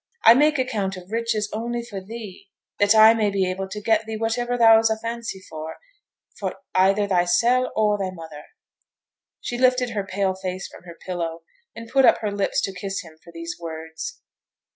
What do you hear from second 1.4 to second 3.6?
only for thee; that I may be